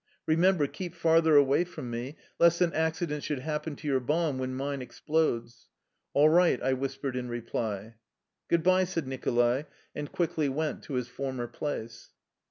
[0.25, 4.55] Remember, keep farther away from me, lest an accident should happen to your bomb when
[4.55, 5.67] mine explodes."
[6.15, 7.97] "All right," I whispered in reply."
[8.49, 12.09] Good by!" said Nicholai, and quickly went to his former place.